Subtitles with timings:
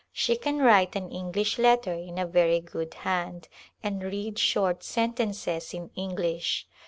[0.11, 3.47] She can write an English letter in a very good hand,
[3.83, 6.65] and read short sentences in English.